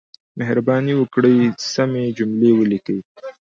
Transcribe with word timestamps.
مهرباني 0.37 0.93
وکړئ 0.97 1.37
سمې 1.73 2.05
جملې 2.17 2.51
ولیکئ. 2.55 2.99